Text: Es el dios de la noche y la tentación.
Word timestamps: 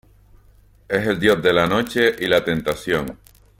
Es 0.89 1.05
el 1.05 1.19
dios 1.19 1.43
de 1.43 1.53
la 1.53 1.67
noche 1.67 2.15
y 2.17 2.25
la 2.25 2.43
tentación. 2.43 3.19